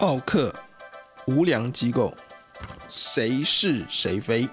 [0.00, 0.54] 奥客
[1.26, 2.14] 无良机构，
[2.88, 4.48] 谁是谁非？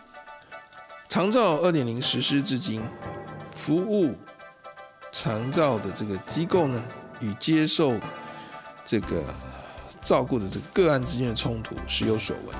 [1.07, 2.81] 长照二点零实施至今，
[3.55, 4.15] 服务
[5.11, 6.83] 长照的这个机构呢，
[7.19, 7.99] 与接受
[8.83, 9.23] 这个。
[10.03, 12.55] 照顾的这个个案之间的冲突时有所闻。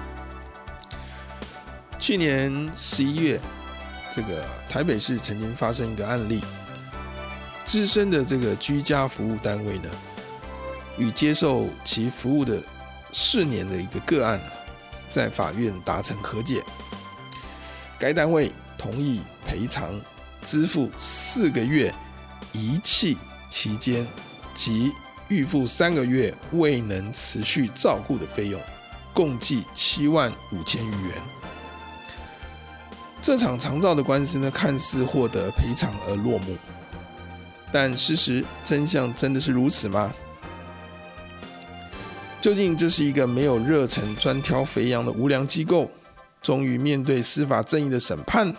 [2.00, 3.39] 去年十一月，
[4.11, 6.41] 这个台北市曾经发生一个案例，
[7.63, 9.89] 资深的这个居家服务单位呢，
[10.97, 12.59] 与接受其服务的
[13.17, 14.41] 四年的一个个案，
[15.08, 16.61] 在法院达成和解，
[17.97, 19.99] 该单位同意赔偿
[20.41, 21.94] 支付四个月
[22.52, 23.17] 遗弃
[23.49, 24.05] 期间
[24.53, 24.91] 及。
[25.27, 28.61] 预付三个月未能持续照顾的费用，
[29.11, 31.13] 共计七万五千余元。
[33.23, 36.55] 这场长照的官司呢，看似获得赔偿而落幕，
[37.72, 40.13] 但事实真相真的是如此吗？
[42.45, 45.89] 究竟这是一个没有热忱、专挑肥羊的无良机构，
[46.43, 48.56] 终于面对司法正义的审判，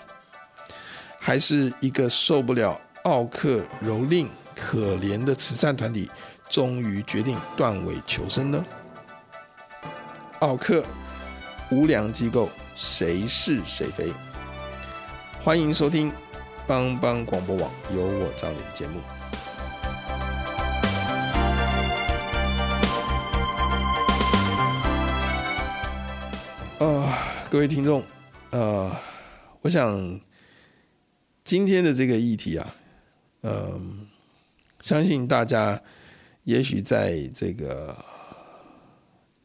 [1.20, 4.26] 还是一个受不了奥克蹂躏、
[4.56, 6.10] 可怜的慈善团体？
[6.48, 8.64] 终于决定断尾求生呢？
[10.40, 10.84] 奥克
[11.70, 14.12] 无良机构，谁是谁非？
[15.44, 16.12] 欢迎收听
[16.66, 18.98] 帮帮广播网由我照你的节目。
[27.56, 28.04] 各位听众，
[28.50, 28.94] 呃，
[29.62, 30.20] 我想
[31.42, 32.76] 今天的这个议题啊，
[33.44, 34.06] 嗯、
[34.80, 35.82] 相信大家。
[36.44, 37.96] 也许在这个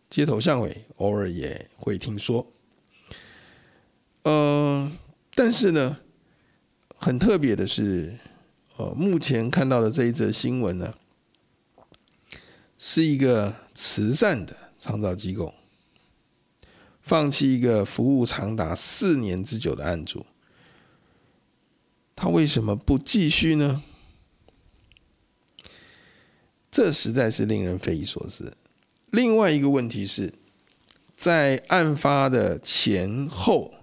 [0.09, 2.45] 街头巷尾，偶尔也会听说。
[4.23, 4.91] 嗯，
[5.33, 5.99] 但是呢，
[6.97, 8.19] 很特别的是，
[8.75, 10.93] 呃，目前看到的这一则新闻呢，
[12.77, 15.53] 是一个慈善的创造机构
[17.11, 20.25] 放弃一个服务长达四年之久的案主，
[22.15, 23.83] 他为什么不继续呢？
[26.71, 28.55] 这实在是令人匪夷所思。
[29.09, 30.33] 另外一个问题是，
[31.13, 33.73] 在案发的前后，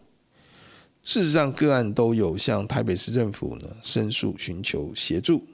[1.02, 5.44] 事实上个案都有向台北市政府呢申诉寻求协助，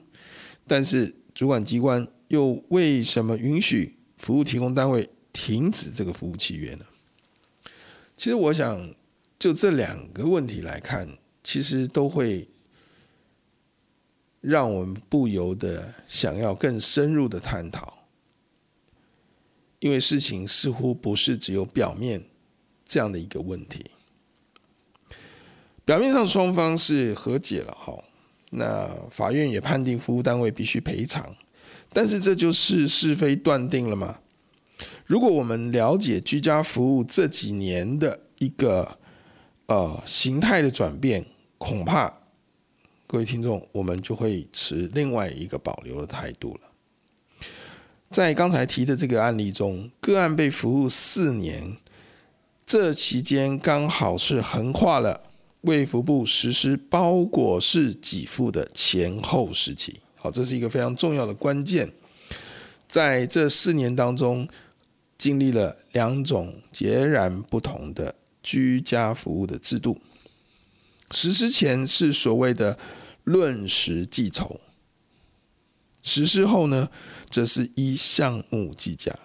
[0.65, 6.85] 但是主管机关又为什么允许服务提供单位停止这个服务契约呢？
[8.25, 8.91] 其实我想，
[9.37, 11.07] 就这两个问题来看，
[11.43, 12.47] 其实都会。
[14.41, 18.07] 让我们不由得想要更深入的探讨，
[19.77, 22.23] 因为事情似乎不是只有表面
[22.83, 23.85] 这样的一个问题。
[25.83, 28.03] 表面上双方是和解了，哈，
[28.49, 31.35] 那法院也判定服务单位必须赔偿，
[31.93, 34.19] 但是这就是是非断定了吗？
[35.05, 38.97] 如果我们了解居家服务这几年的一个
[39.67, 41.25] 呃形态的转变，
[41.57, 42.11] 恐怕。
[43.07, 46.61] 各位听众，我们就会持另外一个保留的态度了。
[48.09, 51.77] 在刚才提的这个案例中，个案被服务四年，
[52.65, 55.21] 这期间刚好是横跨了
[55.61, 59.99] 卫福部实施包裹式给付的前后时期。
[60.15, 61.89] 好，这是一个非常重要的关键。
[62.87, 64.47] 在这四年当中，
[65.17, 69.99] 经历了两种截然不同的居家服务的制度。
[71.11, 72.77] 实施前是所谓的。
[73.25, 74.61] 论时计酬，
[76.03, 76.91] 实施后呢，
[77.31, 79.17] 则是依项目计价。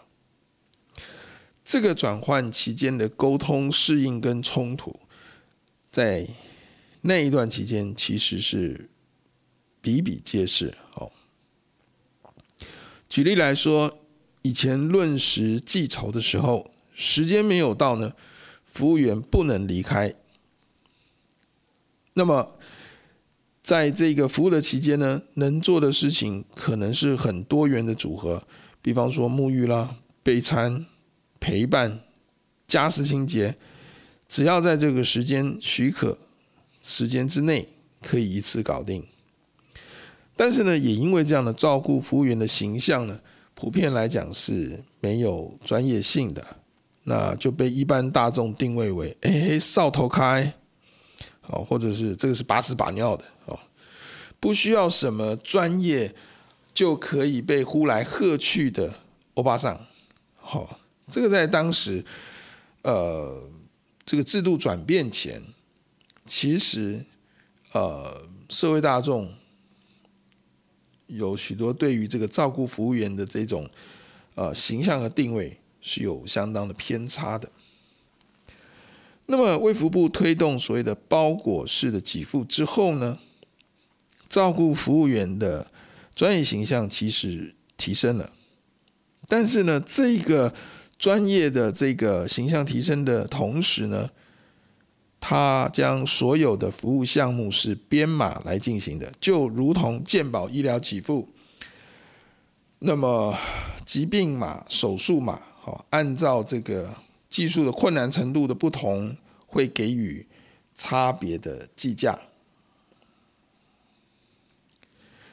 [1.63, 4.99] 这个转换期间的沟通、适应跟冲突，
[5.91, 6.27] 在
[7.03, 8.89] 那一段期间其实是
[9.83, 10.73] 比比皆是。
[10.95, 11.13] 哦，
[13.07, 14.00] 举例来说，
[14.43, 18.13] 以前论时计酬的时候，时间没有到呢，
[18.65, 20.15] 服务员不能离开。
[22.15, 22.57] 那么，
[23.63, 28.43] 在这个服务的期间呢，能做的事情可能是很多元的组合，
[28.83, 30.87] 比方说沐浴啦、备餐、
[31.39, 32.01] 陪伴、
[32.67, 33.57] 家事清洁，
[34.29, 36.19] 只要在这个时间许可
[36.81, 37.69] 时间之内，
[38.03, 39.07] 可以一次搞定。
[40.35, 43.21] 但是呢，也因为这样的照顾服务员的形象呢，
[43.61, 46.43] 普遍来讲是没有专业性的，
[47.05, 50.51] 那就被一般大众定位为“哎，扫头开”，
[51.49, 53.61] 哦，或者是这个是把屎把尿的哦，
[54.41, 56.15] 不需要什么专业
[56.73, 58.95] 就可以被呼来喝去的
[59.35, 59.79] 欧巴桑。
[60.39, 60.81] 好，
[61.11, 62.03] 这个在当时，
[62.81, 63.43] 呃，
[64.07, 65.39] 这个制度转变前，
[66.25, 67.05] 其实
[67.73, 69.31] 呃，社会大众。
[71.11, 73.69] 有许多对于这个照顾服务员的这种
[74.35, 77.51] 呃形象和定位是有相当的偏差的。
[79.27, 83.19] 那么卫福部推动所谓的包裹式的给付之后呢，
[84.29, 85.71] 照顾服务员的
[86.15, 88.33] 专业形象其实提升了，
[89.29, 90.53] 但是呢，这个
[90.99, 94.11] 专业的这个形象提升的同时呢，
[95.21, 101.29] 他将所有的服务项目是编码来进行的，就如同健保医疗给付。
[102.79, 103.37] 那么
[103.85, 106.95] 疾病码、手术码，好，按照这个
[107.29, 109.15] 技术的困难程度的不同，
[109.47, 110.27] 会给予
[110.75, 112.19] 差别的计价。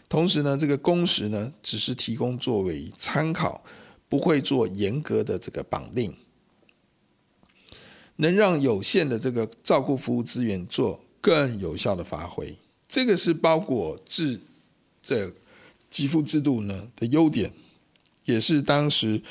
[0.10, 3.64] 同时呢，这个工时呢，只是提供作为参考，
[4.10, 6.14] 不会做严格的这个绑定。
[8.18, 12.56] 能让有限的这个照顾服务资源做更有效的发挥，
[12.88, 14.40] 这个是包裹制
[15.02, 15.32] 这
[15.90, 17.52] 给付制度呢的优点，
[18.26, 19.22] 也是当时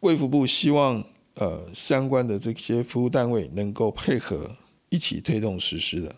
[0.00, 4.50] 卫福部希望呃相关的这些服务单位能够配合
[4.88, 6.14] 一起推动实施的。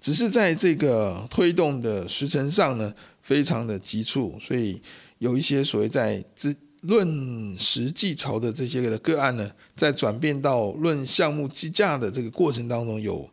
[0.00, 4.80] 只是在这个推动的时程上呢，非常的急促，所以
[5.18, 6.54] 有一些所谓在之。
[6.84, 13.28] 论实际潮的这些个个案呢，在转变到论项目计价的这个过程当中，有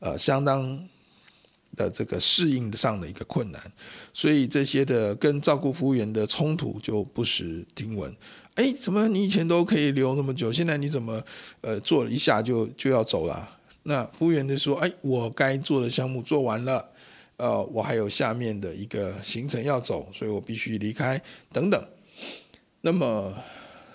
[0.00, 0.78] 呃相当
[1.76, 3.60] 的这个适应上的一个困难，
[4.12, 8.12] 所以这些的跟照顾服务员的冲突就不时听闻。
[8.54, 11.22] 哎，怎么你以前都可以留那么久，现在你怎么
[11.60, 13.48] 呃做一下就就要走了？
[13.84, 16.84] 那服务员就说：哎，我该做的项目做完了，
[17.36, 21.80] 呃，我还有下面的一个行程要走，所以我必须离开等等。
[22.86, 23.34] 那么，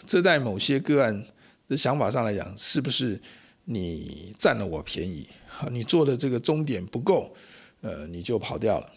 [0.05, 1.25] 这在某些个案
[1.69, 3.17] 的想法上来讲，是不是
[3.63, 5.25] 你占了我便宜？
[5.71, 7.33] 你做的这个终点不够，
[7.79, 8.91] 呃，你就跑掉了。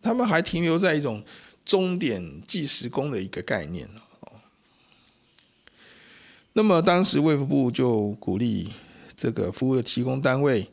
[0.00, 1.22] 他们还停留在一种
[1.66, 3.86] 终点计时工的一个概念。
[6.54, 8.72] 那么当时卫福部就鼓励
[9.14, 10.66] 这个服务的提供单位，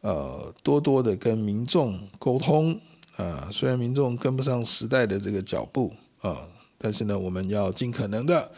[0.00, 2.80] 呃，多多的跟民众沟通。
[3.16, 5.92] 啊，虽然民众跟不上时代的这个脚步，
[6.22, 6.48] 啊。
[6.86, 8.48] 但是呢，我们要尽可能的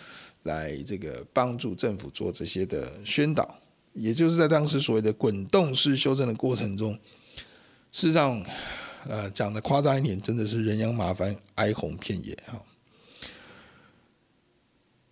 [0.42, 3.58] 来这个帮助政府做这些的宣导，
[3.94, 6.92] 也就是在当时所谓的滚动式修正的过程中，
[7.90, 8.44] 事实上，
[9.08, 12.62] 呃，讲的夸张一点，真的是人仰马翻，哀鸿遍野哈。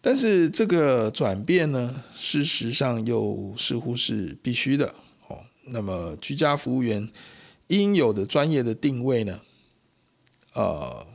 [0.03, 4.95] 但是这个转变呢，事实上又似乎是必须的
[5.29, 5.39] 哦。
[5.69, 7.11] 那么居家服务员
[7.69, 9.41] 应有的专业的定位呢，
[10.53, 11.07] 呃。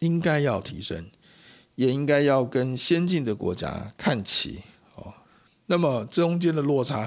[0.00, 1.10] 应该要提升，
[1.74, 4.60] 也应该要跟先进的国家看齐
[4.94, 5.12] 哦。
[5.66, 7.06] 那么中间的落差，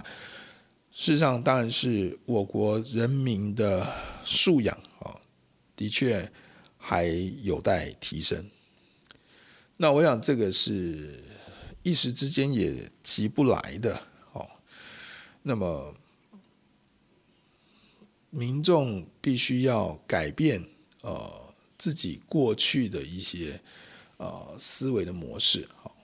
[0.91, 3.87] 事实上当然是我国人民的
[4.23, 5.19] 素养哦，
[5.75, 6.29] 的确
[6.77, 7.05] 还
[7.43, 8.45] 有待提升。
[9.77, 11.19] 那我想这个是
[11.83, 13.99] 一时之间也急不来的
[14.33, 14.47] 哦。
[15.41, 15.95] 那么
[18.29, 20.63] 民众必须要改变
[21.01, 21.40] 哦。
[21.81, 23.59] 自己过去的一些
[24.17, 25.95] 呃思维的模式，好，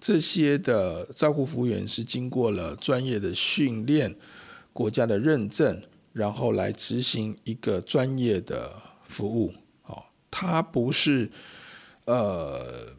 [0.00, 4.14] 这些的照顾服务员是经过了专业的训练、
[4.72, 5.82] 国家的认证，
[6.12, 11.28] 然后来执行一个专业的服务，好，他不是
[12.04, 12.94] 呃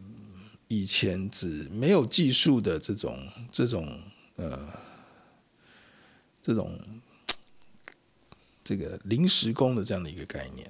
[0.68, 3.18] 以前只没有技术的这种
[3.50, 3.98] 这种
[4.36, 4.60] 呃
[6.42, 6.78] 这种
[8.62, 10.70] 这个临时工的这样的一个概念。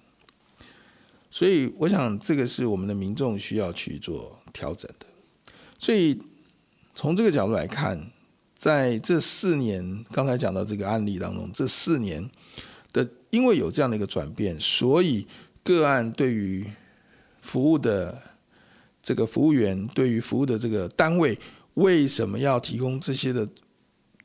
[1.37, 5.05] 所以，我想这个是我们的民众需要去做调整的。
[5.77, 6.17] 所以，
[6.93, 8.09] 从这个角度来看，
[8.57, 12.25] 在这四年刚才讲到这个案例当中，这四年
[12.93, 15.27] 的因为有这样的一个转变，所以
[15.61, 16.65] 个案对于
[17.41, 18.17] 服务的
[19.01, 21.37] 这个服务员对于服务的这个单位
[21.73, 23.45] 为什么要提供这些的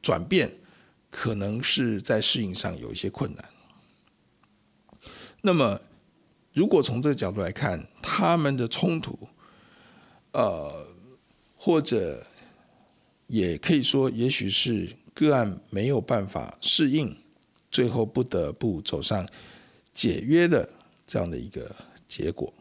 [0.00, 0.48] 转变，
[1.10, 3.44] 可能是在适应上有一些困难。
[5.40, 5.80] 那么，
[6.60, 9.18] 如果从这个角度来看，他们的冲突，
[10.32, 10.86] 呃，
[11.56, 12.22] 或者
[13.28, 17.16] 也可以说，也许是个案没有办法适应，
[17.70, 19.26] 最后不得不走上
[19.94, 20.68] 解约的
[21.06, 21.74] 这样的一个
[22.06, 22.52] 结果。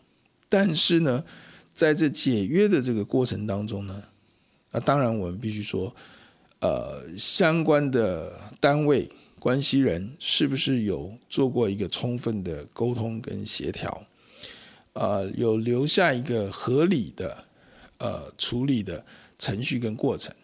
[0.48, 1.22] 但是呢，
[1.74, 4.02] 在这解约的这个过程当中呢，
[4.72, 5.94] 那当然我们必须说，
[6.62, 9.12] 呃，相关的单位。
[9.40, 14.06] 关系人是不是有做过一个充分的沟通跟协调？
[14.94, 17.46] 呃，有留下一个合理的
[18.00, 19.06] 呃处理的
[19.38, 20.36] 程序跟过程？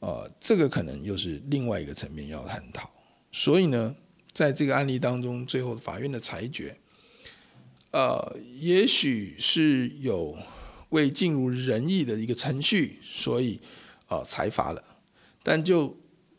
[0.00, 2.90] 呃，这个可能又是另外一个层面要探讨。
[3.30, 3.94] 所以呢，
[4.32, 6.74] 在这个案例当中，最后法院的裁决，
[7.90, 10.36] 呃，也许是有
[10.88, 13.60] 未尽如人意的一个程序，所以
[14.08, 14.82] 呃裁罚了，
[15.42, 15.94] 但就。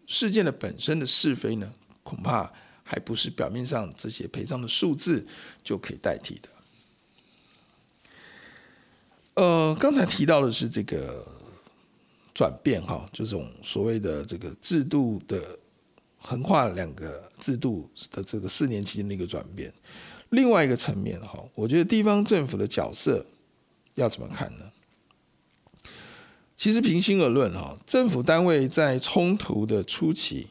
[0.08, 1.72] 事件的本身的是非呢，
[2.04, 2.52] 恐怕
[2.84, 5.26] 还不是表面上这些赔偿的数字
[5.64, 6.50] 就可以代替的。
[9.36, 11.26] 呃，刚才提到的是这个
[12.34, 15.58] 转变哈，这种所谓的这个制度的
[16.20, 19.74] 横跨两个制度的这个四年期间的一个转变。
[20.30, 23.26] 另外一个层面哈，我觉得地方政府的角色
[23.96, 24.72] 要怎么看呢？
[26.64, 30.48] 其实平心而论，哈，政府单位在冲突的初期，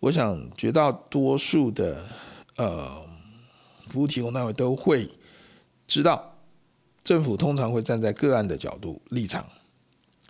[0.00, 2.02] 我想绝大多数的
[2.56, 3.04] 呃
[3.88, 5.06] 服务提供单位都会
[5.86, 6.38] 知道，
[7.04, 9.44] 政府通常会站在个案的角度立场。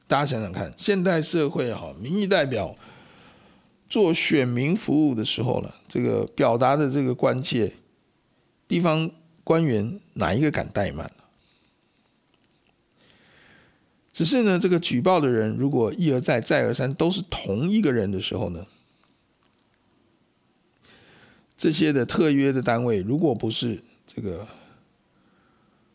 [0.08, 2.75] 大家想想看，现代社会哈，民意代表
[3.88, 7.73] 做选民服务的时候呢，这个表达的这个关切，
[8.66, 9.08] 地方
[9.44, 11.08] 官员哪一个敢怠慢？
[14.16, 18.64] 只是呢，这个举报的人如果一而再、再而三都是同一个人的时候呢，
[21.54, 24.49] 这些的特约的单位如果不是这个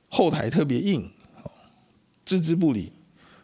[0.08, 1.10] 后台特别硬，
[2.24, 2.92] 置之不理，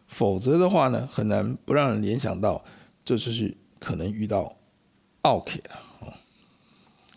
[0.05, 2.63] 否则的话呢，很难不让人联想到
[3.03, 4.55] 这就是可能遇到
[5.23, 6.13] 奥 K 了。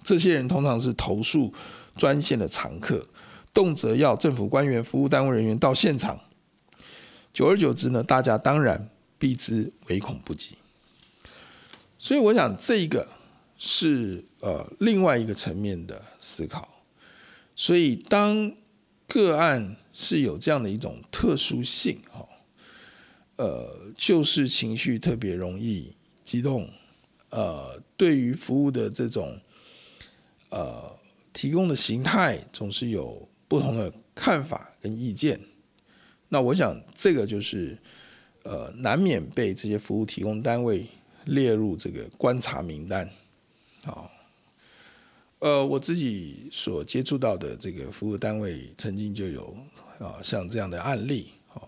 [0.02, 1.52] 这些人通常是投诉
[1.94, 3.06] 专线的常客，
[3.52, 6.18] 动辄要政府官员、服务单位人员到现场。
[7.32, 10.56] 久而久之呢，大家当然避之唯恐不及。
[11.98, 13.06] 所以我想，这一个
[13.58, 16.68] 是呃另外一个层面的思考。
[17.54, 18.52] 所以当
[19.06, 22.26] 个案是有这样的一种特殊性哈，
[23.36, 25.92] 呃，就是情绪特别容易
[26.24, 26.70] 激动，
[27.28, 29.38] 呃，对于服务的这种
[30.48, 30.98] 呃
[31.34, 35.38] 提供的形态，总是有不同的看法跟意见。
[36.32, 37.76] 那我想，这个就是，
[38.44, 40.86] 呃，难免被这些服务提供单位
[41.24, 43.10] 列入这个观察名单，
[43.82, 44.08] 啊，
[45.40, 49.56] 呃，我自己所接触到的这个服务单位，曾经就有
[49.98, 51.66] 啊像这样的案例，啊，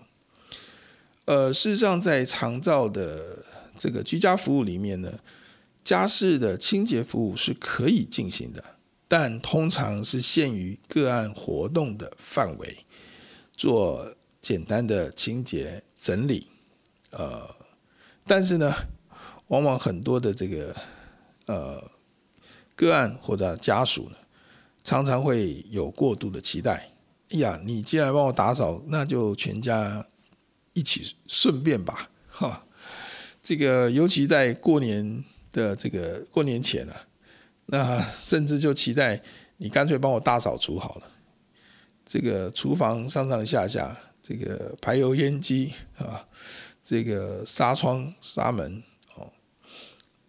[1.25, 3.45] 呃，事实上，在长照的
[3.76, 5.19] 这个居家服务里面呢，
[5.83, 8.62] 家事的清洁服务是可以进行的，
[9.09, 12.76] 但通常是限于个案活动的范围
[13.57, 14.14] 做。
[14.42, 16.49] 简单的清洁整理，
[17.11, 17.49] 呃，
[18.26, 18.75] 但是呢，
[19.46, 20.75] 往往很多的这个
[21.46, 21.90] 呃
[22.75, 24.16] 个案或者家属呢，
[24.82, 26.90] 常常会有过度的期待。
[27.30, 30.04] 哎呀，你既然帮我打扫，那就全家
[30.72, 32.66] 一起顺便吧，哈。
[33.40, 37.06] 这个尤其在过年的这个过年前啊，
[37.66, 39.22] 那甚至就期待
[39.58, 41.02] 你干脆帮我大扫除好了。
[42.04, 43.96] 这个厨房上上下下。
[44.22, 46.24] 这个排油烟机啊，
[46.80, 48.80] 这个纱窗纱门
[49.16, 49.28] 哦，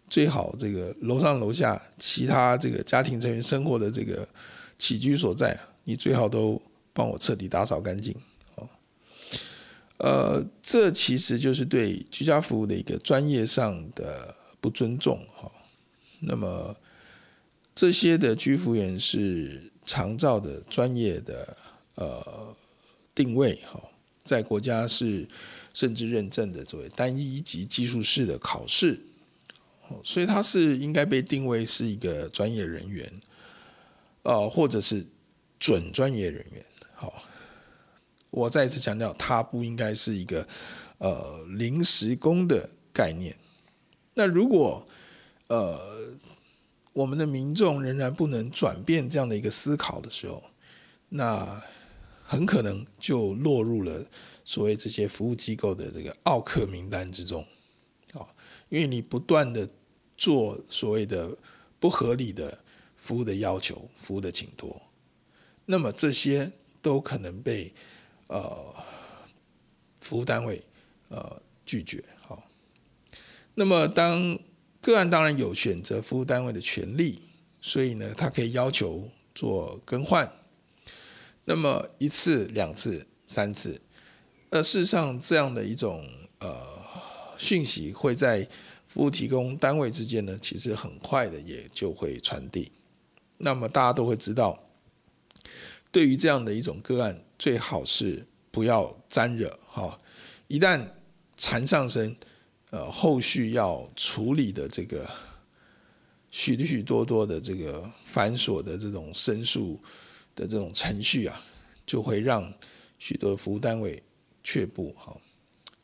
[0.09, 4.27] 最好这个楼上楼下其他这个家庭成员生活的这个
[4.79, 6.59] 起居所在，你最好都
[6.91, 8.15] 帮我彻底打扫干净
[8.55, 8.67] 哦。
[9.99, 15.51] 呃，这其实就是对居家服务的一个专业上的不尊重哈。
[16.19, 16.75] 那么
[17.75, 21.55] 这些的居服员是长照的专业的
[21.93, 22.55] 呃。
[23.15, 23.81] 定位哈，
[24.23, 25.27] 在国家是
[25.73, 28.99] 甚至认证的作为单一级技术士的考试，
[30.03, 33.11] 所以他是应该被定位是一个专业人员，
[34.23, 35.05] 呃，或者是
[35.59, 36.65] 准专业人员。
[36.95, 37.23] 好，
[38.29, 40.47] 我再一次强调，他不应该是一个
[40.97, 43.35] 呃临时工的概念。
[44.13, 44.87] 那如果
[45.47, 45.79] 呃
[46.93, 50.43] 我们的民众仍然不能转变这样的一个思考的时候，
[51.09, 51.61] 那
[52.25, 54.03] 很可能就落入了
[54.45, 57.45] 所谓这些服务机构的这个奥客名单之中，
[58.13, 58.25] 啊，
[58.69, 59.69] 因为你不断的
[60.17, 61.37] 做所谓的
[61.79, 62.57] 不合理的
[62.95, 64.81] 服务的要求、服务的请托，
[65.65, 66.51] 那么这些
[66.81, 67.71] 都可能被
[68.27, 68.73] 呃
[69.99, 70.63] 服务单位
[71.09, 72.41] 呃拒绝，好，
[73.53, 74.39] 那么当
[74.81, 77.19] 个案当然有选择服务单位的权利，
[77.61, 80.29] 所以呢，他可以要求做更换。
[81.45, 83.81] 那么一次、两次、三次，
[84.49, 86.01] 呃，事实上这样的一种
[86.39, 86.57] 呃
[87.37, 88.47] 讯息会在
[88.87, 92.71] 服务提供单位之间呢，其实很快的也就会传递。
[93.39, 94.57] 那么大家都会知道，
[95.91, 99.99] 对于这样的一种个案，最好是不要沾惹哈。
[100.47, 100.81] 一旦
[101.35, 102.15] 缠上身，
[102.69, 105.05] 呃，后续要处理的这个
[106.31, 109.77] 许许多多的这个繁琐的这种申诉。
[110.35, 111.45] 的这种程序啊，
[111.85, 112.51] 就会让
[112.97, 114.01] 许多服务单位
[114.43, 115.15] 却步哈，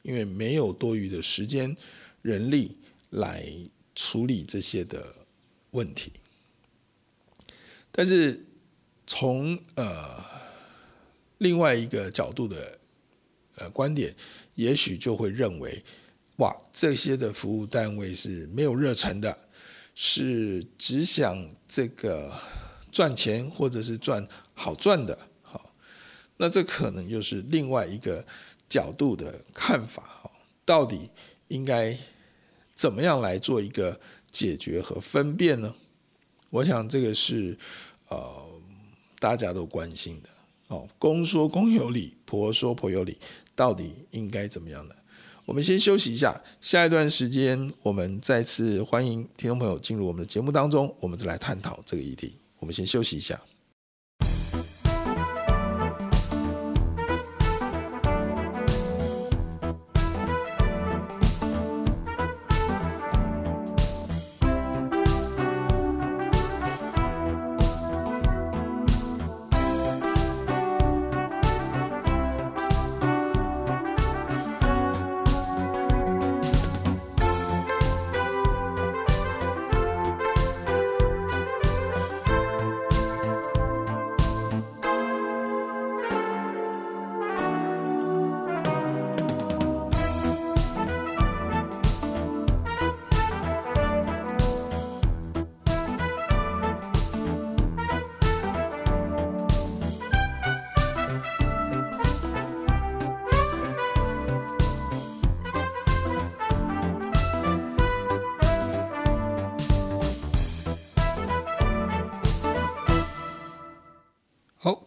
[0.01, 1.75] 因为没有多余的时间、
[2.21, 2.77] 人力
[3.11, 3.45] 来
[3.93, 5.13] 处理这些的
[5.71, 6.11] 问题。
[7.91, 8.45] 但是
[9.05, 10.23] 从呃
[11.39, 12.79] 另外一个角度的
[13.55, 14.15] 呃观点，
[14.55, 15.83] 也许就会认为，
[16.37, 19.37] 哇，这些的服务单位是没有热忱的，
[19.93, 22.33] 是只想这个。
[22.91, 25.71] 赚钱或者是赚好赚的，好，
[26.37, 28.25] 那这可能又是另外一个
[28.67, 30.31] 角度的看法，哈，
[30.65, 31.09] 到底
[31.47, 31.97] 应该
[32.73, 33.99] 怎么样来做一个
[34.31, 35.73] 解决和分辨呢？
[36.49, 37.57] 我想这个是
[38.07, 38.47] 呃
[39.19, 40.29] 大家都关心的，
[40.67, 43.17] 哦，公说公有理，婆说婆有理，
[43.55, 44.95] 到底应该怎么样呢？
[45.45, 52.35] 我们先休息一下，下一段时间我们再次欢迎听众朋友进入我们的节目当中，我们再来探讨这个议题。
[52.59, 53.39] 我们先休息一下。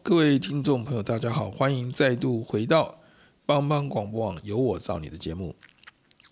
[0.01, 3.01] 各位听众朋友，大家好，欢迎再度回到
[3.45, 5.55] 帮帮广播网有我照你的节目，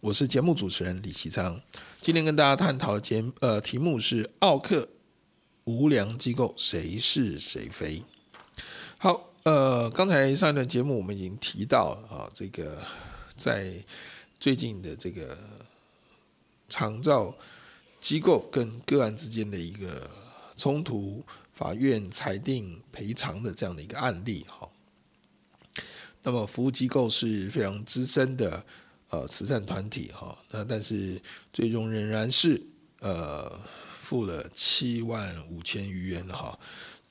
[0.01, 1.61] 我是节目主持人李其昌。
[2.01, 4.89] 今天跟大家探讨的节呃题目是奥克
[5.65, 8.03] 无良机构谁是谁非？
[8.99, 12.79] 好，呃，刚才上一段节目我们已经提到啊，这个
[13.37, 13.73] 在
[14.39, 15.39] 最近的这个
[16.69, 17.35] 长照
[18.01, 20.11] 机构跟个案之间的一个
[20.57, 21.25] 冲突。
[21.61, 24.67] 法院裁定赔偿的这样的一个案例，哈，
[26.23, 28.65] 那么服务机构是非常资深的
[29.11, 31.21] 呃慈善团体，哈，那但是
[31.53, 32.59] 最终仍然是
[33.01, 33.61] 呃
[34.01, 36.59] 付了七万五千余元，哈，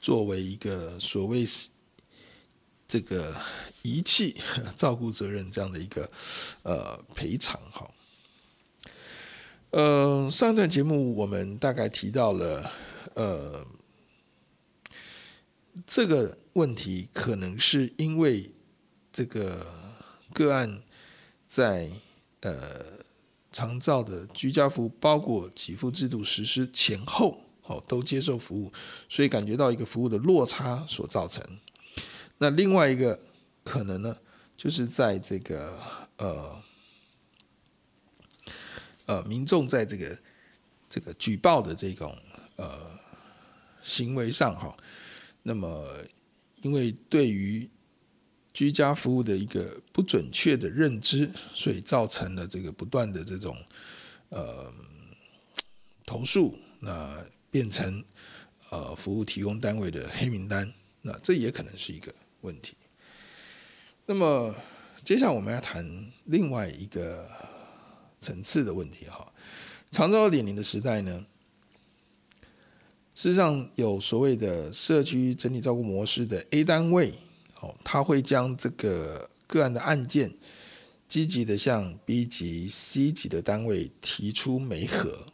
[0.01, 1.45] 作为一个所谓
[2.88, 3.35] 这个
[3.83, 4.41] 遗弃
[4.75, 6.09] 照顾责任这样的一个
[6.63, 7.88] 呃赔偿，哈，
[9.69, 12.71] 呃，上一段节目我们大概提到了
[13.13, 13.63] 呃。
[15.86, 18.51] 这个问题可能是因为
[19.12, 19.65] 这个
[20.34, 20.82] 个案
[21.47, 21.89] 在
[22.41, 22.86] 呃
[23.51, 28.71] 长照的居家服包裹给付制度实施前后，哦都接受服务，
[29.08, 31.43] 所以感觉到一个服务的落差所造成。
[32.39, 33.19] 那另外一个
[33.63, 34.17] 可能呢，
[34.58, 35.79] 就是在这个
[36.17, 36.62] 呃
[39.05, 40.17] 呃民众在这个
[40.89, 42.17] 这个举报的这种
[42.58, 42.79] 呃
[43.82, 44.75] 行为上哈。
[45.43, 45.88] 那么，
[46.62, 47.69] 因为对于
[48.54, 53.58] 居家服务的一个不准确的认知，所以造成了这个不断的这种
[54.30, 54.71] 呃
[56.06, 58.04] 投诉，那变成
[58.69, 60.71] 呃服务提供单位的黑名单，
[61.02, 62.75] 那这也可能是一个问题。
[64.06, 64.54] 那么，
[65.04, 67.30] 接下来我们要谈另外一个
[68.19, 69.32] 层次的问题哈，
[69.91, 71.25] 长照二点零的时代呢，
[73.19, 77.12] 事实上，有所谓的社区整体照顾模式的 A 单位，
[77.60, 80.34] 哦，他会将这个个案的案件
[81.05, 85.27] 积极的向 B 级、C 级的单位提出媒合。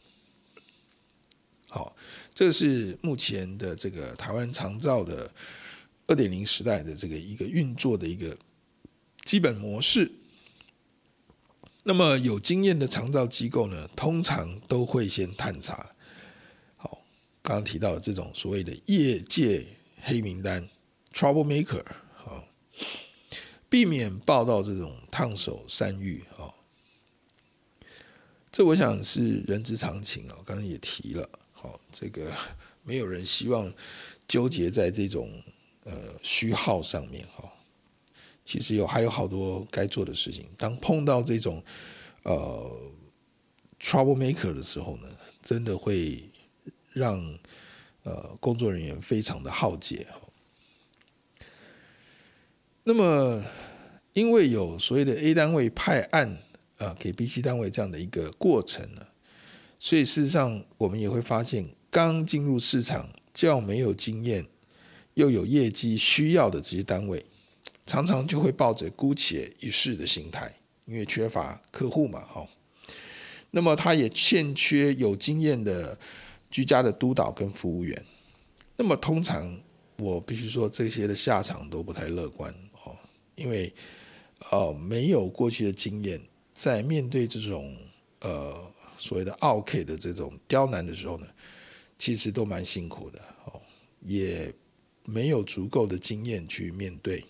[1.69, 1.95] 好，
[2.33, 5.31] 这是目前的这个台湾长照的
[6.07, 8.35] 二点零时代的这个一个运作的一个
[9.25, 10.11] 基本模式。
[11.83, 15.91] 那么有经验的长照机构呢，通常都会先探查。
[17.45, 19.63] 刚刚提到的这种所谓的业界
[20.01, 20.67] 黑名单
[21.13, 21.83] （trouble maker），
[22.25, 22.43] 啊，
[23.69, 26.23] 避免报道这种烫手山芋。
[26.39, 26.49] 啊，
[28.51, 30.35] 这我想是人之常情啊。
[30.43, 31.29] 刚刚也提了。
[31.53, 32.31] 好，这个
[32.81, 33.71] 没有人希望
[34.27, 35.31] 纠结在这种
[35.83, 37.47] 呃虚耗上面哈。
[38.43, 40.47] 其实有还有好多该做的事情。
[40.57, 41.63] 当碰到这种
[42.23, 42.75] 呃
[43.79, 45.07] trouble maker 的时候呢，
[45.43, 46.23] 真的会
[46.95, 47.21] 让
[48.03, 50.07] 呃工作人员非常的耗竭。
[52.83, 53.43] 那么，
[54.13, 56.37] 因为有所谓的 A 单位派案
[56.77, 59.05] 啊、给 B、C 单位这样的一个过程呢。
[59.77, 64.45] 所以事实上，我们也会发现，刚进入市场、较没有经验、
[65.15, 67.23] 又有业绩需要的这些单位，
[67.85, 70.55] 常常就会抱着姑且一试的心态，
[70.85, 72.47] 因为缺乏客户嘛，哈。
[73.51, 75.97] 那么他也欠缺有经验的
[76.55, 78.05] 居家的督导跟服务员。
[78.77, 79.59] 那么通常
[79.97, 82.49] 我必须说，这些的下场都不太乐观
[82.85, 82.95] 哦，
[83.35, 83.73] 因为
[84.51, 86.21] 哦没有过去的经验，
[86.53, 87.75] 在面对这种
[88.21, 88.71] 呃。
[88.97, 91.27] 所谓的奥 K 的这种刁难的时候呢，
[91.97, 93.61] 其实都蛮辛苦的哦，
[93.99, 94.51] 也
[95.03, 97.23] 没有足够的经验去面对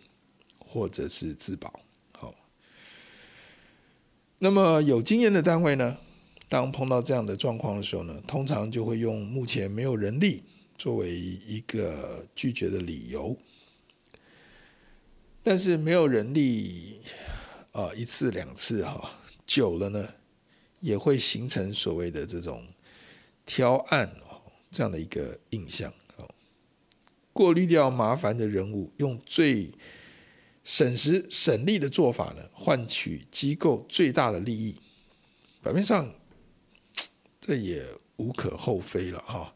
[0.59, 1.79] 或者是自保。
[2.11, 2.35] 好，
[4.37, 5.97] 那么有经验的单位呢，
[6.55, 10.41] 当碰到这样的状况的时候呢，通常就会用目前没有人力
[10.77, 13.37] 作为一个拒绝的理由。
[15.43, 17.01] 但是没有人力
[17.73, 20.07] 啊，一次两次哈，久了呢，
[20.79, 22.65] 也会形成所谓的这种
[23.45, 24.39] 挑案哦，
[24.71, 26.25] 这样的一个印象哦，
[27.33, 29.69] 过滤掉麻烦的人物，用最
[30.63, 34.73] 省时省力的做法呢，换取机构最大的利益。
[35.61, 36.09] 表面上
[37.47, 39.53] 这也无可厚非了哈，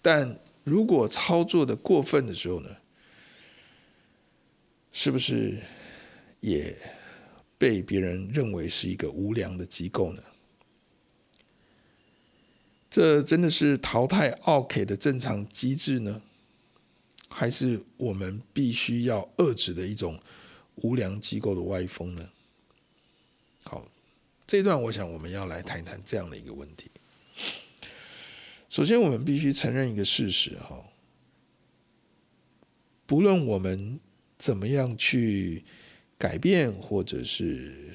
[0.00, 2.70] 但如果操作的过分的时候呢，
[4.92, 5.58] 是不是
[6.38, 6.72] 也
[7.58, 10.22] 被别人认为是一个无良的机构呢？
[12.88, 16.22] 这真的是淘汰奥客的正常机制呢，
[17.28, 20.16] 还是我们必须要遏制的一种
[20.76, 22.30] 无良机构的歪风呢？
[23.64, 23.84] 好，
[24.46, 26.88] 这段我想我们要来谈一谈这样的一个问题。
[28.68, 30.84] 首先，我们必须承认一个事实哈，
[33.06, 33.98] 不论我们
[34.36, 35.64] 怎么样去
[36.18, 37.90] 改变或者是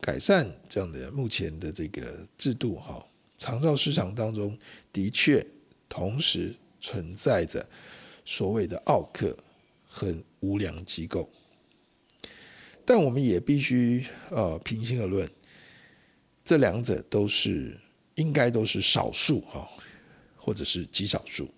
[0.00, 3.06] 改善这样的目前的这个制度哈。
[3.38, 4.58] 长照市场当中
[4.92, 5.46] 的确
[5.90, 7.64] 同时存在着
[8.24, 9.36] 所谓的奥客
[9.86, 11.30] 和无良机构，
[12.84, 15.30] 但我们也必须呃平心而论，
[16.42, 17.78] 这两者都是
[18.14, 19.68] 应该都是少数哈，
[20.46, 21.48] 或者是极少数。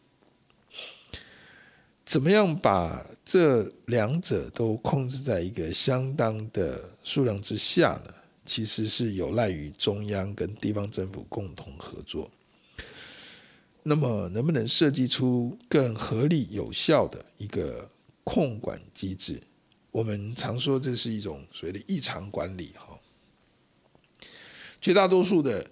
[2.07, 8.14] 怎么样把这两者都控制在一个相当的数量之下呢？
[8.46, 12.31] 其实是有赖于中央跟地方政府共同合作。
[13.83, 17.87] 那么，能不能设计出更合理有效的一个
[18.24, 19.38] 控管机制？
[19.90, 22.98] 我们常说这是一种所谓的异常管理哈。
[24.81, 25.70] 绝大多数的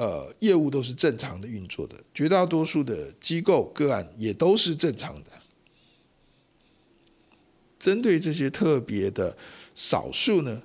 [0.00, 5.30] 呃业务都是正常的运作的，绝大多数的机构个案也都是正常的。
[7.78, 9.36] 针对这些特别的
[9.74, 10.62] 少数呢？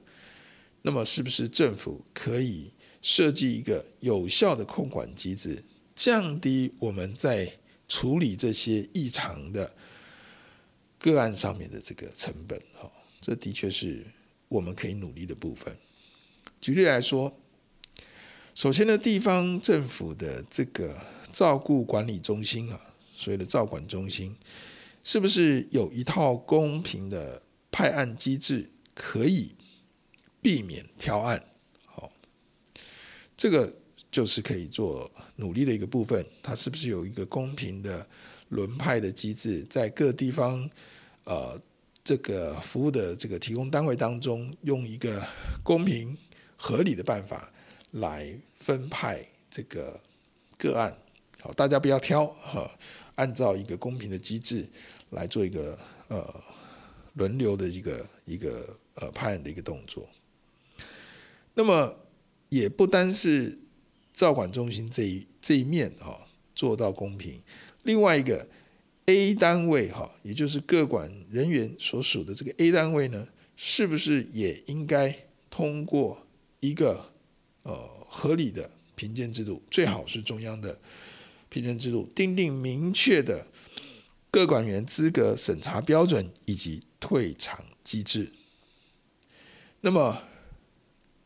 [0.84, 2.72] 那么，是不是政府可以
[3.02, 5.62] 设计一个有效的控管机制，
[5.94, 7.52] 降低我们在
[7.90, 9.74] 处理这些异常的
[10.98, 12.58] 个案上面的这个成本？
[12.74, 14.06] 哈，这的确是
[14.48, 15.76] 我们可以努力的部分。
[16.62, 17.36] 举例来说，
[18.56, 20.98] 首先呢，地方政府的这个
[21.34, 22.80] 照顾管理中心啊，
[23.14, 24.34] 所谓的照管中心，
[25.04, 29.52] 是不是有一套公平的派案机制可以？
[30.42, 31.44] 避免挑案，
[31.86, 32.10] 好，
[33.36, 33.74] 这个
[34.12, 36.24] 就是可以做努力的一个部分。
[36.44, 38.08] 它是不是有一个公平的
[38.50, 40.70] 轮派的机制，在各地方
[41.24, 41.60] 呃
[42.04, 45.28] 这个服务的这个提供单位当中，用一个
[45.64, 46.16] 公平
[46.56, 47.52] 合理的办法
[47.96, 50.00] 来分派这个
[50.58, 50.96] 个案，
[51.40, 52.70] 好，大家不要挑哈，
[53.16, 54.68] 按照一个公平的机制
[55.12, 55.78] 来做一个
[56.10, 56.44] 呃
[57.14, 60.08] 轮流的一个一个呃派案的一个动作。
[61.54, 61.96] 那么
[62.50, 63.58] 也不单是
[64.12, 66.20] 照管中心这一这一面哈
[66.54, 67.42] 做到公平，
[67.84, 68.46] 另外一个
[69.06, 75.18] A 单位哈，也就是各管人员所属的这个 A 单位呢，是不是也应该
[75.50, 76.28] 通过
[76.60, 77.14] 一个
[77.66, 77.76] 呃
[78.08, 80.80] 合理的评鉴制度，最好是中央的
[81.50, 83.46] 评鉴制度，订定明确的
[84.32, 88.32] 各管员资格审查标准以及退场机制。
[89.82, 90.22] 那么，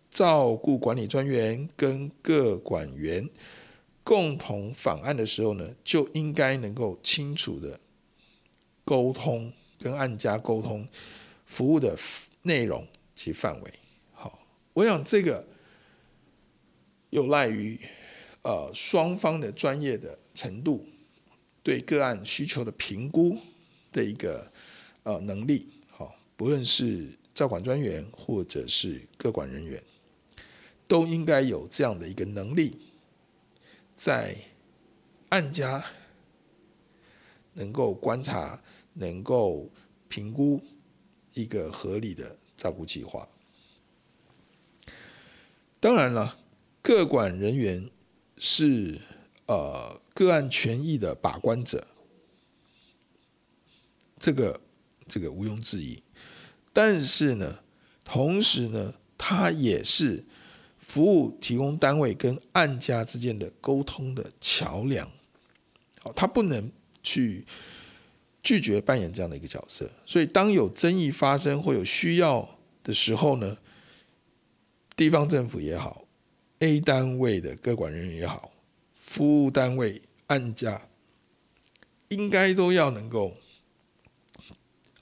[0.10, 3.30] 照顾管理专员跟各管员
[4.04, 7.80] 共同访案的时候呢，就应该能够清楚的
[8.84, 10.88] 沟通，跟案家沟通
[11.46, 11.98] 服务的
[12.42, 13.72] 内容及范围。
[14.14, 14.40] 好，
[14.74, 15.48] 我想这个
[17.10, 17.80] 有赖于
[18.44, 20.88] 呃双方的专业的程度，
[21.64, 23.38] 对个案需求的评估
[23.92, 24.52] 的一个
[25.04, 25.68] 呃能力。
[25.90, 29.84] 好，不论是照管专员或者是个管人员。
[30.88, 32.76] 都应该有这样的一个能力，
[33.96, 34.36] 在
[35.30, 35.86] 案家
[37.54, 38.60] 能够观察、
[38.94, 39.70] 能够
[40.08, 40.60] 评估
[41.36, 43.30] 一个合理的照顾计划。
[45.80, 46.40] 当然了，
[46.82, 47.90] 个管人员
[48.38, 49.00] 是
[49.46, 51.88] 呃个案权益的把关者，
[54.18, 54.60] 这个
[55.08, 56.02] 这个毋庸置疑。
[56.74, 57.60] 但是呢，
[58.04, 60.26] 同时呢，他也是。
[60.80, 65.08] 服务提供单位跟案家之间的沟通的桥梁，
[66.02, 66.72] 好，他不能
[67.04, 67.46] 去
[68.42, 69.88] 拒绝扮演这样的一个角色。
[70.04, 73.56] 所以，当有争议发生或有需要的时候呢，
[74.96, 76.04] 地方政府也好
[76.60, 78.52] ，A 单位的各管人员也好，
[78.96, 80.88] 服务单位按家
[82.10, 83.36] 应该都要能够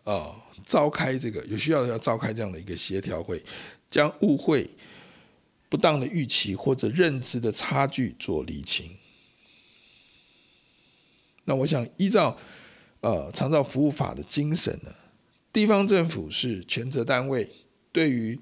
[0.04, 3.44] 啊召开这个有需要要召开这样的一个协调会，
[3.90, 4.70] 将误会。
[5.70, 8.90] 不当的预期或者认知的差距做厘清。
[11.44, 12.38] 那我想依照
[13.02, 14.96] 呃长照服务法的精神呢，
[15.52, 17.52] 地方政府是权责单位，
[17.92, 18.40] 对于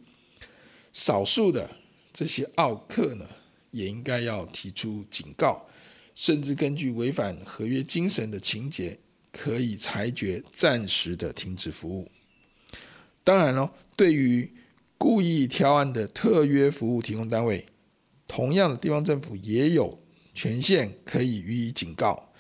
[0.94, 1.68] 少数的
[2.16, 3.28] 这些奥客呢，
[3.72, 5.68] 也应该要提出警告，
[6.16, 8.98] 甚至根据违反合约精神的情节，
[9.34, 12.10] 可以裁决暂时的停止服务。
[13.22, 14.50] 当然了，对于
[14.98, 17.66] 故意挑案的特约服务提供单位，
[18.26, 20.02] 同样的地方政府也有
[20.34, 22.32] 权限可以予以警告，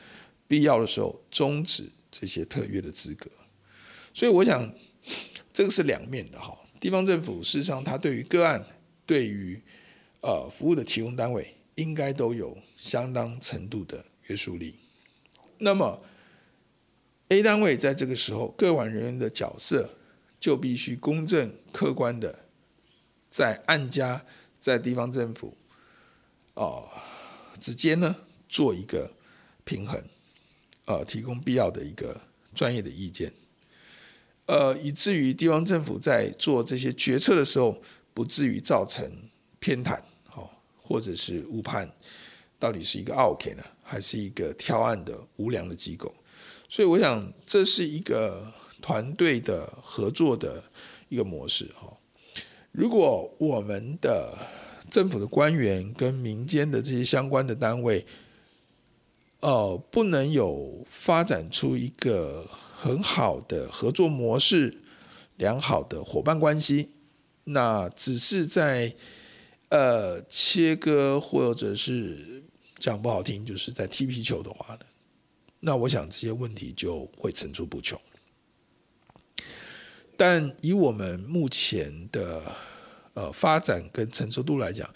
[0.47, 3.29] 必要的时候终止这些特约的资格。
[4.13, 4.73] 所以我想，
[5.51, 6.57] 这个是两面的哈。
[6.79, 8.65] 地方政府事实上，它对于个案、
[9.05, 9.61] 对于
[10.21, 14.75] 呃服务的提供单位，应该都有相当程度的约束力。
[15.57, 16.01] 那么
[17.29, 19.89] A 单位在这个时候，个管人员的角色
[20.39, 22.39] 就必须公正客观的。
[23.27, 24.23] 在案家、
[24.61, 25.57] 在地方政府
[26.53, 26.87] 哦
[27.59, 28.15] 之间呢，
[28.47, 29.11] 做一个
[29.65, 30.01] 平衡，
[30.85, 32.21] 呃，提供必要的一个
[32.53, 33.33] 专业的意见，
[34.45, 37.81] 呃，以至于地方政府在做这些决策的时候，
[38.15, 39.11] 不至于造成
[39.59, 39.99] 偏袒，
[40.33, 40.49] 哦，
[40.81, 41.87] 或者是误判，
[42.57, 46.11] 到底是一个奥客呢，还是一个挑案的无良的机构？
[46.69, 48.51] 所以，我想这是一个
[48.81, 50.63] 团队的合作的
[51.09, 51.93] 一个模式，哈。
[52.71, 54.33] 如果我们的
[54.89, 58.05] 政府的官员跟民间的这些相关的单位，
[59.41, 64.81] 呃，不能有发展出一个很好的合作模式、
[65.37, 66.89] 良好的伙伴关系，
[67.45, 68.93] 那只是在
[69.69, 72.43] 呃切割或者是
[72.77, 74.81] 讲不好听，就是在踢皮球的话呢，
[75.59, 77.99] 那我想这些问题就会层出不穷。
[80.17, 82.41] 但以我们目前的
[83.13, 84.89] 呃发展跟成熟度来讲，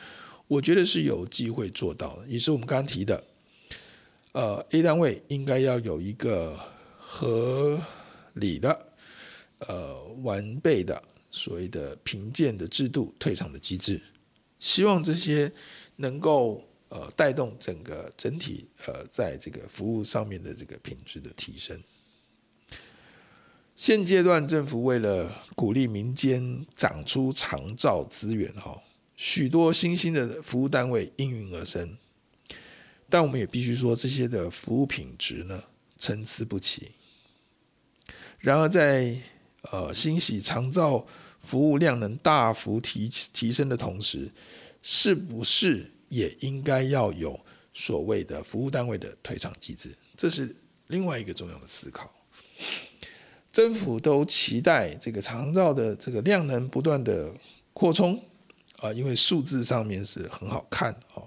[0.47, 2.27] 我觉得是有机会做到的。
[2.27, 3.23] 也是我们刚刚提的，
[4.31, 6.57] 呃，A 单位应该要有一个
[6.97, 7.79] 合
[8.33, 8.85] 理的、
[9.67, 14.01] 呃完备的所谓的评鉴的制度、退场的机制，
[14.59, 15.51] 希望这些
[15.97, 21.81] 能够呃带动整个整体呃在这个服务上面的这个品质的提升。
[23.75, 28.81] 现阶段政府为了鼓励民间长出长照资源，哈，
[29.15, 31.97] 许多新兴的服务单位应运而生，
[33.07, 35.63] 但我们也必须说，这些的服务品质呢
[35.97, 36.91] 参差不齐。
[38.39, 39.17] 然而在
[39.71, 41.05] 呃欣喜长照
[41.39, 44.29] 服务量能大幅提提升的同时，
[44.81, 47.39] 是不是也应该要有
[47.73, 49.89] 所谓的服务单位的退场机制？
[50.15, 50.53] 这是
[50.87, 52.13] 另外一个重要的思考。
[53.51, 57.33] 政府都期待这个长照的这个量能不断的
[57.73, 58.21] 扩充
[58.77, 61.23] 啊，因为数字上面是很好看啊，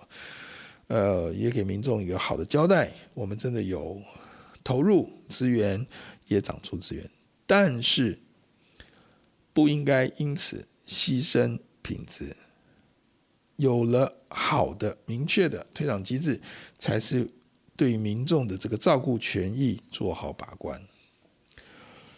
[0.87, 4.01] 呃，也给民众一个好的交代，我们真的有
[4.63, 5.85] 投入资源，
[6.29, 7.05] 也长出资源，
[7.47, 8.17] 但是
[9.53, 12.37] 不应该因此牺牲品质。
[13.57, 16.41] 有了好的、明确的退场机制，
[16.79, 17.29] 才是
[17.77, 20.81] 对民众的这个照顾权益做好把关。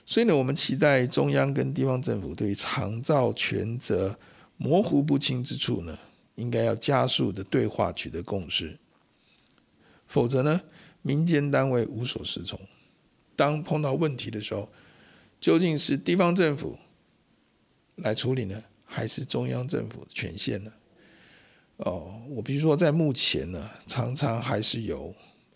[0.07, 4.19] 所以呢，我们期待中央跟地方政府对于长照权责
[4.57, 5.99] 模糊不清之处呢，
[6.37, 8.79] 应该要加速的对话，取得共识。
[10.07, 10.61] 否则呢，
[11.03, 12.59] 民间单位无所适从。
[13.35, 14.71] 当碰到问题的时候，
[15.41, 16.79] 究竟是地方政府
[17.97, 20.73] 来处理呢，还是中央政府的权限呢？
[21.77, 25.15] 哦，我比如说，在目前呢，常常还是有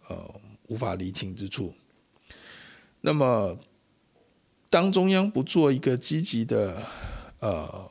[0.09, 1.75] 呃无法厘清之处。
[3.01, 3.59] 那么，
[4.69, 6.85] 当中央不做一个积极的
[7.39, 7.91] 呃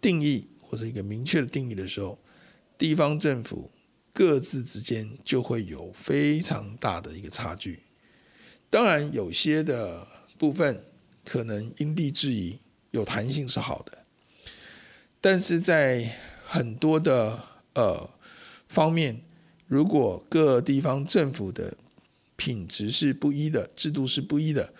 [0.00, 2.18] 定义或者一个明确的定义的时候，
[2.76, 3.70] 地方政府
[4.12, 7.84] 各自之间就会有非常大的一个差距。
[8.68, 10.06] 当然，有些的
[10.36, 10.84] 部分
[11.28, 12.58] 可能因地制宜，
[12.92, 13.98] 有弹性是好的。
[15.20, 16.10] 但是在
[16.42, 17.38] 很多的
[17.74, 18.08] 呃
[18.66, 19.20] 方面，
[19.66, 21.76] 如果各地方政府的
[22.36, 24.72] 品质是不一的，制度是不一的，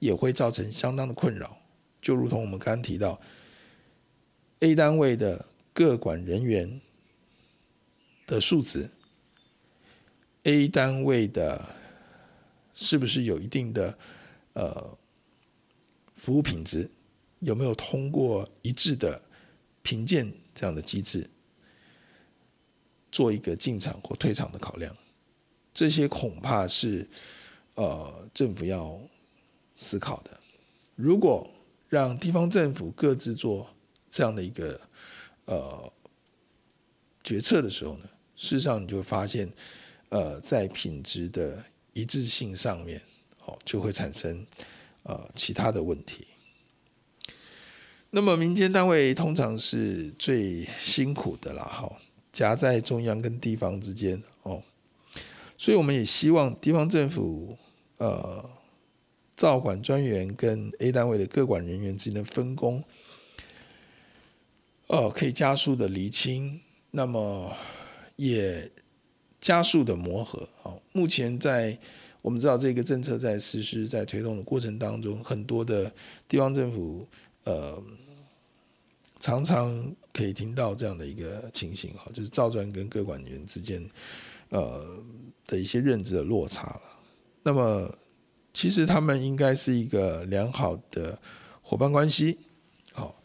[0.00, 1.56] 也会造成相当的困扰。
[2.00, 3.20] 就如同我们刚刚提到
[4.58, 6.80] ，A 单位的各管人员
[8.26, 8.90] 的数值
[10.42, 11.64] ，A 单位的
[12.74, 13.96] 是不是有一定的
[14.54, 14.98] 呃
[16.22, 16.88] 服务品质，
[17.40, 19.20] 有没有通过一致的？
[19.82, 21.28] 评鉴这样的机制，
[23.10, 24.96] 做一个进场或退场的考量，
[25.74, 27.04] 这些恐怕是
[27.74, 28.96] 呃政府要
[29.74, 30.38] 思考的。
[30.94, 31.50] 如果
[31.88, 33.68] 让地方政府各自做
[34.08, 34.80] 这样的一个
[35.46, 35.92] 呃
[37.24, 38.04] 决策的时候呢，
[38.36, 39.52] 事实上你就会发现，
[40.10, 41.60] 呃，在品质的
[41.92, 43.02] 一致性上面，
[43.46, 44.46] 哦，就会产生
[45.04, 46.26] 呃其他的问题。
[48.10, 51.90] 那么民间单位通常是最辛苦的啦，哈，
[52.30, 54.62] 夹在中央跟地方之间哦，
[55.56, 57.56] 所以我们也希望地方政府
[57.96, 58.50] 呃，
[59.34, 62.84] 照管专员跟 A 单位的各管人员之间的分工，
[64.88, 66.60] 呃，可以加速的厘清，
[66.90, 67.56] 那么
[68.16, 68.70] 也
[69.40, 70.46] 加速的磨合。
[70.60, 71.78] 好，目前在
[72.22, 75.92] 我们知道这个政策在实施、在推动的过程当中，很多的
[76.26, 77.06] 地方政府。
[77.44, 77.82] 呃，
[79.18, 83.84] 常常可以听到这样的一个情形哈，就是造专跟各管员之间，
[84.50, 84.96] 呃
[85.48, 86.82] 的一些认知的落差了。
[87.42, 87.92] 那么，
[88.54, 91.18] 其实他们应该是一个良好的
[91.62, 92.38] 伙伴关系。
[92.92, 93.20] 好，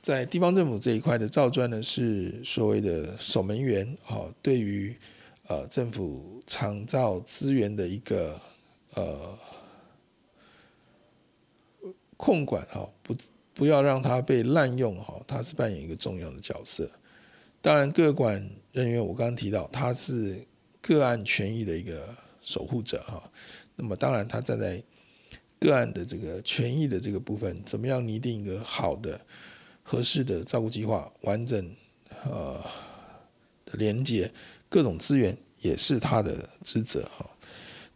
[0.00, 3.96] 在地方政府这一块的造专呢，是所谓的守门员。
[4.02, 4.92] 好，对于
[5.48, 8.40] 呃政府长照资源的一个
[8.94, 9.38] 呃
[12.16, 13.14] 控管哈，不。
[13.54, 16.90] 不要让他被滥用哈，他是扮演一个重要的角色。
[17.60, 20.42] 当然，个管人员我刚刚提到，他是
[20.80, 22.08] 个案权益的一个
[22.40, 23.22] 守护者哈。
[23.76, 24.82] 那么，当然他站在
[25.60, 29.20] 个案的这个权益的这个部分，怎么样拟定一个好的、
[29.82, 31.76] 合适的照顾计划，完整
[32.24, 32.58] 呃
[33.66, 34.32] 的连接
[34.72, 37.28] 各种资源，也是他的职责哈。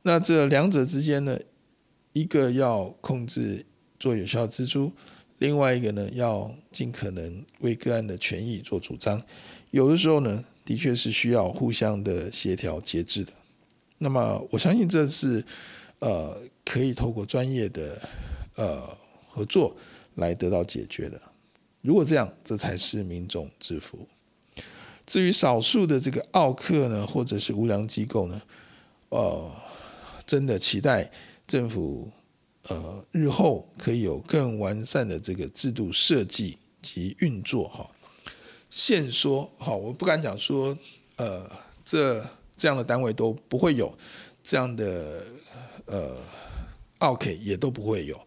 [0.02, 1.40] 那这两者之间呢，
[2.12, 3.64] 一个要控制
[3.98, 4.92] 做有效支出。
[5.38, 9.22] 另外一个呢，要尽可能为个案的权益做主张，
[9.70, 13.32] 有的时候呢，的确是需要互相的协调节制的。
[13.96, 15.42] 那么，我相信这是
[16.00, 18.00] 呃可以透过专业的
[18.56, 18.82] 呃
[19.26, 19.74] 合作
[20.16, 21.18] 来得到解决的。
[21.80, 24.06] 如果这样，这才是民众之福。
[25.06, 28.42] 至于少数的这个奥客呢，或者是无良机构呢，
[29.08, 29.50] 呃，
[30.26, 31.10] 真的期待
[31.46, 32.10] 政府。
[32.68, 37.88] 呃，日后可以有更完善的这个制度设计及运作哈。
[38.68, 40.76] 现说好，我不敢讲说，
[41.14, 41.48] 呃，
[41.84, 43.96] 这这样的单位都不会有
[44.42, 45.24] 这样的
[45.84, 46.16] 呃
[46.98, 48.20] 奥客也都不会有。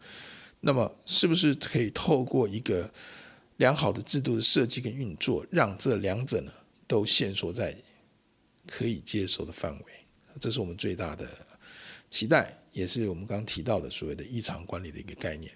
[0.61, 2.89] 那么，是不是可以透过一个
[3.57, 6.51] 良好的制度的设计跟运作，让这两者呢
[6.89, 7.73] 都限缩在
[8.65, 9.85] 可以接受的范围？
[10.39, 11.29] 这是我们最大的。
[12.09, 15.55] 期待也是我们刚提到的所谓的异常管理的一个概念。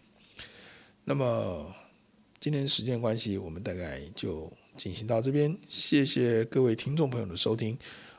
[1.04, 1.76] 那么
[2.40, 5.58] 今天时间关系，我们大概就进行到这边。
[5.68, 7.76] 谢谢各位听众朋友的收听，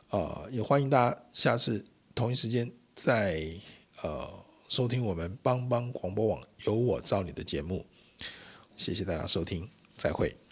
[0.08, 3.48] 啊、也欢迎大家下次同一时间再
[4.02, 4.28] 呃
[4.68, 7.86] 收听我们帮帮广播网有我照你的节目。
[8.76, 10.43] 谢谢大家收听，再会。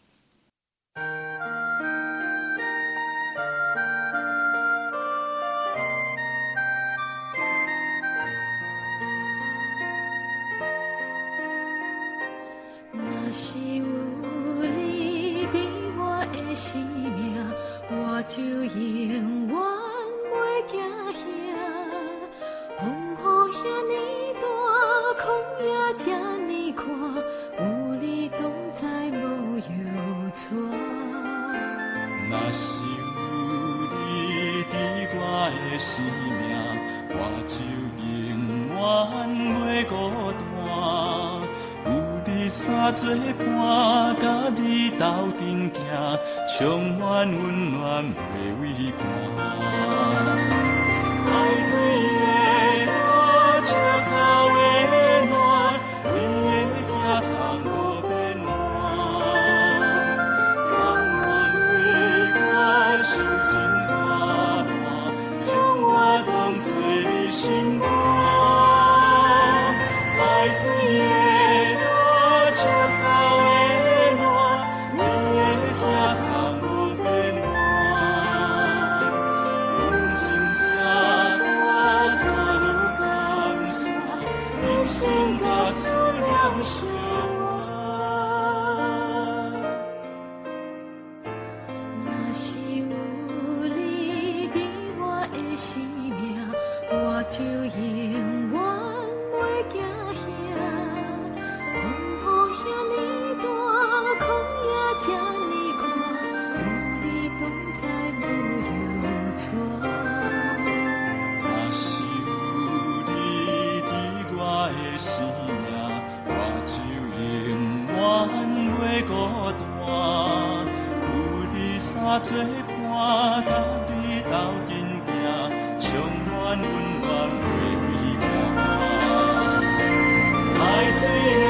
[131.03, 131.42] see.